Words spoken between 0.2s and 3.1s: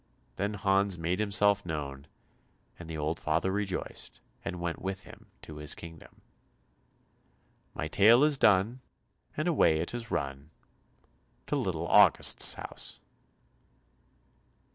Then Hans made himself known, and the